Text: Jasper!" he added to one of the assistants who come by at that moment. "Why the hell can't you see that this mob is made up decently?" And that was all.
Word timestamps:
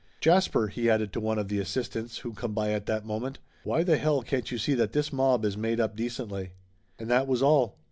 Jasper!" 0.19 0.69
he 0.69 0.89
added 0.89 1.13
to 1.13 1.19
one 1.19 1.37
of 1.37 1.47
the 1.47 1.59
assistants 1.59 2.17
who 2.17 2.33
come 2.33 2.53
by 2.55 2.71
at 2.71 2.87
that 2.87 3.05
moment. 3.05 3.37
"Why 3.63 3.83
the 3.83 3.97
hell 3.97 4.23
can't 4.23 4.49
you 4.51 4.57
see 4.57 4.73
that 4.73 4.93
this 4.93 5.13
mob 5.13 5.45
is 5.45 5.55
made 5.55 5.79
up 5.79 5.95
decently?" 5.95 6.53
And 6.97 7.07
that 7.11 7.27
was 7.27 7.43
all. 7.43 7.77